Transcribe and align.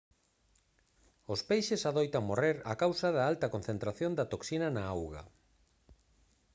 os 1.33 1.41
peixes 1.49 1.87
adoitan 1.91 2.23
morrer 2.29 2.55
a 2.71 2.73
causa 2.83 3.07
da 3.15 3.21
alta 3.31 3.51
concentración 3.55 4.11
da 4.15 4.29
toxina 4.33 4.67
na 4.75 4.83
auga 4.95 5.21